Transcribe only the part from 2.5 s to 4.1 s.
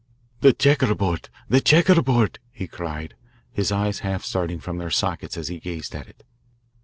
he cried, his eyes